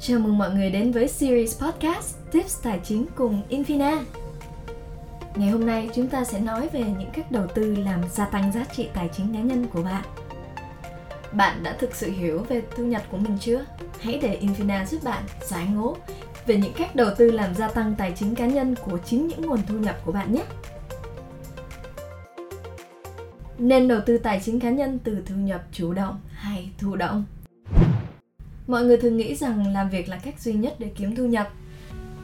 [0.00, 4.02] Chào mừng mọi người đến với series podcast Tips Tài chính cùng Infina.
[5.34, 8.52] Ngày hôm nay chúng ta sẽ nói về những cách đầu tư làm gia tăng
[8.52, 10.02] giá trị tài chính cá nhân của bạn.
[11.32, 13.64] Bạn đã thực sự hiểu về thu nhập của mình chưa?
[14.00, 15.96] Hãy để Infina giúp bạn giải ngố
[16.46, 19.42] về những cách đầu tư làm gia tăng tài chính cá nhân của chính những
[19.42, 20.42] nguồn thu nhập của bạn nhé.
[23.58, 27.24] Nên đầu tư tài chính cá nhân từ thu nhập chủ động hay thụ động?
[28.68, 31.48] Mọi người thường nghĩ rằng làm việc là cách duy nhất để kiếm thu nhập.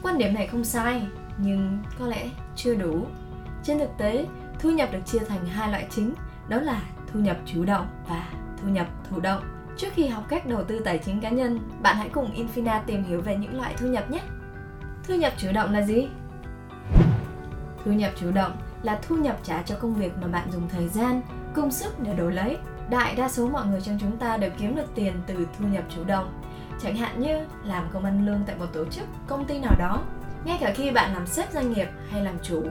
[0.03, 1.07] Quan điểm này không sai,
[1.37, 3.05] nhưng có lẽ chưa đủ.
[3.63, 4.25] Trên thực tế,
[4.59, 6.13] thu nhập được chia thành hai loại chính,
[6.49, 6.81] đó là
[7.13, 8.29] thu nhập chủ động và
[8.61, 9.43] thu nhập thụ động.
[9.77, 13.03] Trước khi học cách đầu tư tài chính cá nhân, bạn hãy cùng Infina tìm
[13.03, 14.21] hiểu về những loại thu nhập nhé.
[15.07, 16.07] Thu nhập chủ động là gì?
[17.85, 20.87] Thu nhập chủ động là thu nhập trả cho công việc mà bạn dùng thời
[20.87, 21.21] gian,
[21.53, 22.57] công sức để đổi lấy
[22.89, 25.83] đại đa số mọi người trong chúng ta đều kiếm được tiền từ thu nhập
[25.95, 26.44] chủ động
[26.81, 30.03] chẳng hạn như làm công ăn lương tại một tổ chức công ty nào đó
[30.45, 32.63] ngay cả khi bạn làm sếp doanh nghiệp hay làm chủ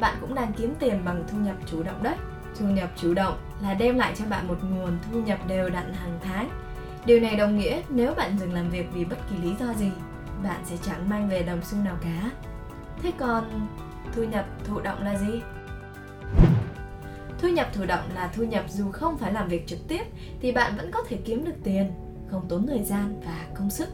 [0.00, 2.16] bạn cũng đang kiếm tiền bằng thu nhập chủ động đấy.
[2.58, 5.94] Thu nhập chủ động là đem lại cho bạn một nguồn thu nhập đều đặn
[5.94, 6.50] hàng tháng.
[7.06, 9.90] Điều này đồng nghĩa nếu bạn dừng làm việc vì bất kỳ lý do gì
[10.42, 12.30] bạn sẽ chẳng mang về đồng xu nào cả.
[13.02, 13.68] Thế còn
[14.12, 15.42] thu nhập thụ động là gì?
[17.38, 20.02] Thu nhập thụ động là thu nhập dù không phải làm việc trực tiếp
[20.40, 21.92] thì bạn vẫn có thể kiếm được tiền,
[22.30, 23.88] không tốn thời gian và công sức.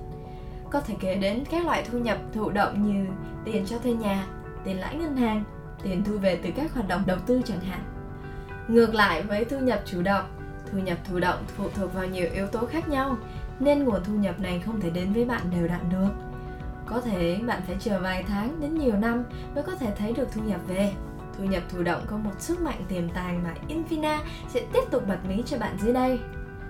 [0.70, 3.06] Có thể kể đến các loại thu nhập thụ động như
[3.44, 4.26] tiền cho thuê nhà,
[4.64, 5.44] tiền lãi ngân hàng,
[5.82, 7.80] tiền thu về từ các hoạt động đầu tư chẳng hạn.
[8.68, 10.24] Ngược lại với thu nhập chủ động,
[10.72, 13.16] thu nhập thụ động phụ thuộc vào nhiều yếu tố khác nhau
[13.60, 16.10] nên nguồn thu nhập này không thể đến với bạn đều đặn được.
[16.86, 19.24] Có thể bạn phải chờ vài tháng đến nhiều năm
[19.54, 20.92] mới có thể thấy được thu nhập về
[21.38, 25.08] thu nhập thụ động có một sức mạnh tiềm tàng mà Infina sẽ tiếp tục
[25.08, 26.20] bật mí cho bạn dưới đây.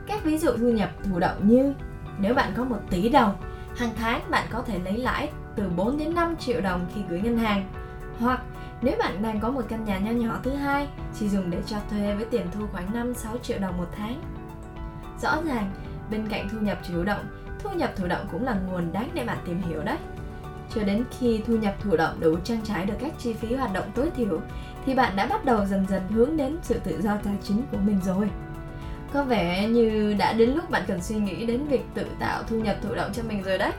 [0.06, 1.74] Các ví dụ thu nhập thụ động như
[2.18, 3.36] nếu bạn có 1 tỷ đồng,
[3.76, 7.20] hàng tháng bạn có thể lấy lãi từ 4 đến 5 triệu đồng khi gửi
[7.20, 7.68] ngân hàng.
[8.18, 8.42] Hoặc
[8.82, 10.88] nếu bạn đang có một căn nhà nho nhỏ thứ hai,
[11.18, 14.22] chỉ dùng để cho thuê với tiền thu khoảng 5-6 triệu đồng một tháng.
[15.22, 15.70] Rõ ràng,
[16.10, 17.24] bên cạnh thu nhập chủ động,
[17.58, 19.98] thu nhập thụ động cũng là nguồn đáng để bạn tìm hiểu đấy
[20.74, 23.72] cho đến khi thu nhập thụ động đủ trang trải được các chi phí hoạt
[23.72, 24.40] động tối thiểu
[24.86, 27.78] thì bạn đã bắt đầu dần dần hướng đến sự tự do tài chính của
[27.78, 28.30] mình rồi
[29.12, 32.56] có vẻ như đã đến lúc bạn cần suy nghĩ đến việc tự tạo thu
[32.56, 33.72] nhập thụ động cho mình rồi đấy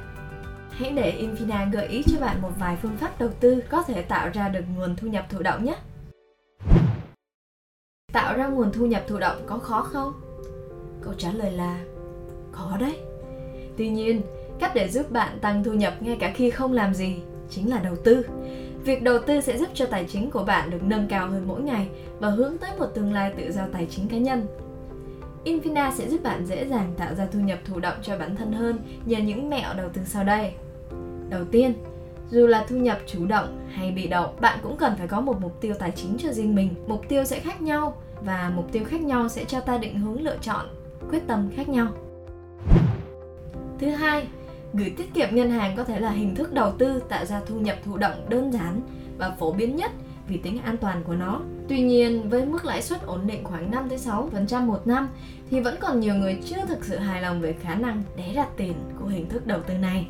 [0.70, 4.02] hãy để Infina gợi ý cho bạn một vài phương pháp đầu tư có thể
[4.02, 5.76] tạo ra được nguồn thu nhập thụ động nhé
[8.14, 10.14] tạo ra nguồn thu nhập thụ động có khó không
[11.02, 11.80] câu trả lời là
[12.52, 12.98] khó đấy
[13.78, 14.22] tuy nhiên,
[14.60, 17.16] Cách để giúp bạn tăng thu nhập ngay cả khi không làm gì
[17.50, 18.26] chính là đầu tư.
[18.84, 21.62] Việc đầu tư sẽ giúp cho tài chính của bạn được nâng cao hơn mỗi
[21.62, 21.88] ngày
[22.20, 24.48] và hướng tới một tương lai tự do tài chính cá nhân.
[25.46, 28.54] Infina sẽ giúp bạn dễ dàng tạo ra thu nhập thụ động cho bản thân
[28.54, 30.54] hơn nhờ những mẹo đầu tư sau đây.
[31.30, 31.74] Đầu tiên,
[32.30, 35.42] dù là thu nhập chủ động hay bị động, bạn cũng cần phải có một
[35.42, 36.70] mục tiêu tài chính cho riêng mình.
[36.88, 40.22] Mục tiêu sẽ khác nhau và mục tiêu khác nhau sẽ cho ta định hướng
[40.22, 40.66] lựa chọn,
[41.10, 41.88] quyết tâm khác nhau.
[43.80, 44.28] Thứ hai,
[44.74, 47.60] Gửi tiết kiệm ngân hàng có thể là hình thức đầu tư tạo ra thu
[47.60, 48.82] nhập thụ động đơn giản
[49.18, 49.92] và phổ biến nhất
[50.28, 51.42] vì tính an toàn của nó.
[51.68, 55.10] Tuy nhiên, với mức lãi suất ổn định khoảng 5 6% một năm
[55.50, 58.48] thì vẫn còn nhiều người chưa thực sự hài lòng về khả năng để đặt
[58.58, 60.08] tiền của hình thức đầu tư này.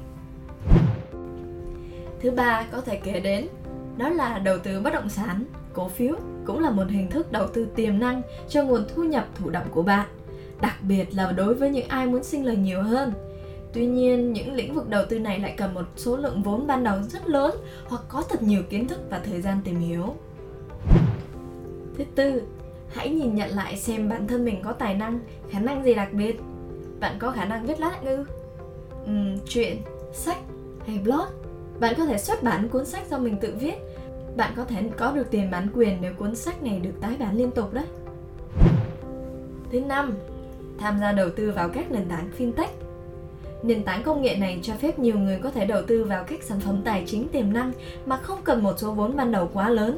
[2.22, 3.47] Thứ ba có thể kể đến
[3.97, 5.44] đó là đầu tư bất động sản,
[5.74, 9.28] cổ phiếu cũng là một hình thức đầu tư tiềm năng cho nguồn thu nhập
[9.35, 10.07] thụ động của bạn,
[10.62, 13.13] đặc biệt là đối với những ai muốn sinh lời nhiều hơn
[13.74, 16.84] Tuy nhiên, những lĩnh vực đầu tư này lại cần một số lượng vốn ban
[16.84, 20.16] đầu rất lớn hoặc có thật nhiều kiến thức và thời gian tìm hiểu.
[21.98, 22.42] Thứ tư,
[22.90, 25.20] hãy nhìn nhận lại xem bản thân mình có tài năng,
[25.50, 26.40] khả năng gì đặc biệt.
[27.00, 28.26] Bạn có khả năng viết lách ư?
[29.04, 29.78] Uhm, chuyện,
[30.14, 30.38] sách
[30.88, 31.26] hay blog?
[31.80, 33.76] Bạn có thể xuất bản cuốn sách do mình tự viết.
[34.36, 37.38] Bạn có thể có được tiền bản quyền nếu cuốn sách này được tái bản
[37.38, 37.86] liên tục đấy.
[39.72, 40.14] Thứ năm,
[40.80, 42.83] tham gia đầu tư vào các nền tảng fintech
[43.63, 46.44] Nền tảng công nghệ này cho phép nhiều người có thể đầu tư vào các
[46.44, 47.71] sản phẩm tài chính tiềm năng
[48.06, 49.98] mà không cần một số vốn ban đầu quá lớn.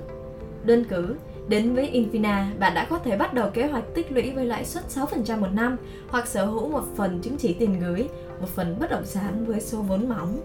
[0.64, 1.16] Đơn cử,
[1.48, 4.66] đến với Infina, bạn đã có thể bắt đầu kế hoạch tích lũy với lãi
[4.66, 5.78] suất 6% một năm
[6.08, 8.08] hoặc sở hữu một phần chứng chỉ tiền gửi,
[8.42, 10.40] một phần bất động sản với số vốn mỏng.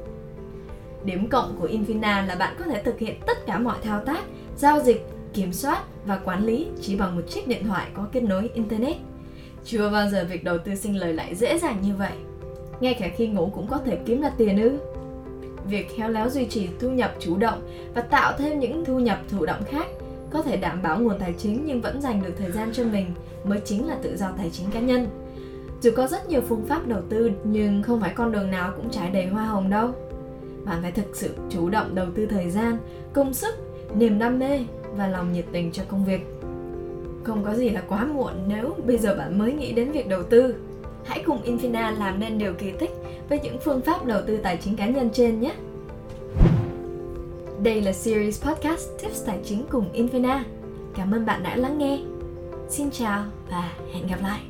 [1.04, 4.24] Điểm cộng của Infina là bạn có thể thực hiện tất cả mọi thao tác,
[4.56, 8.22] giao dịch, kiểm soát và quản lý chỉ bằng một chiếc điện thoại có kết
[8.22, 8.96] nối Internet.
[9.64, 12.12] Chưa bao giờ việc đầu tư sinh lời lại dễ dàng như vậy
[12.80, 14.78] ngay cả khi ngủ cũng có thể kiếm ra tiền ư
[15.64, 17.62] việc khéo léo duy trì thu nhập chủ động
[17.94, 19.86] và tạo thêm những thu nhập thụ động khác
[20.30, 23.06] có thể đảm bảo nguồn tài chính nhưng vẫn dành được thời gian cho mình
[23.44, 25.08] mới chính là tự do tài chính cá nhân
[25.80, 28.90] Dù có rất nhiều phương pháp đầu tư nhưng không phải con đường nào cũng
[28.90, 29.90] trải đầy hoa hồng đâu.
[30.64, 32.78] Bạn phải thực sự chủ động đầu tư thời gian,
[33.12, 33.54] công sức,
[33.94, 34.60] niềm đam mê
[34.96, 36.20] và lòng nhiệt tình cho công việc.
[37.24, 40.22] Không có gì là quá muộn nếu bây giờ bạn mới nghĩ đến việc đầu
[40.22, 40.54] tư.
[41.04, 42.90] Hãy cùng Infina làm nên điều kỳ tích
[43.28, 45.54] với những phương pháp đầu tư tài chính cá nhân trên nhé.
[47.62, 50.42] Đây là series podcast Tips Tài chính cùng Infina.
[50.94, 52.00] Cảm ơn bạn đã lắng nghe.
[52.68, 54.40] Xin chào và hẹn gặp lại.